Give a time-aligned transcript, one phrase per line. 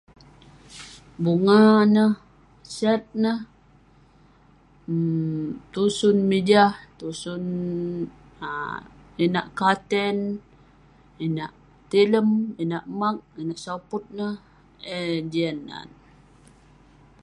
[1.23, 1.59] Bunga
[1.93, 2.13] neh,
[2.75, 3.39] sat neh,
[4.91, 5.43] um
[5.73, 7.43] tusun mijah, tusun
[8.47, 8.79] um
[9.25, 10.17] inak katen,
[11.25, 11.51] inak
[11.91, 12.29] tilem,
[12.63, 14.35] inak maag, inak soput neh;
[14.97, 15.89] eh jian nat.